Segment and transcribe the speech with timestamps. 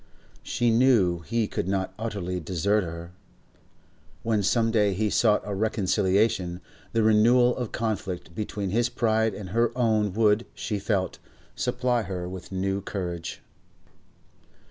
[0.41, 3.11] She knew he could not utterly desert her;
[4.23, 6.59] when some day he sought a reconciliation,
[6.91, 11.19] the renewal of conflict between his pride and her own would, she felt,
[11.55, 13.41] supply her with new courage.